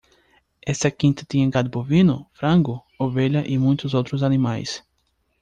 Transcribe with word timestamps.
Esta 0.63 0.89
quinta 0.89 1.25
tinha 1.29 1.47
gado 1.47 1.69
bovino? 1.69 2.27
frango? 2.39 2.83
ovelha 2.97 3.43
e 3.47 3.55
muitos 3.59 3.93
outros 3.93 4.23
animais. 4.23 4.83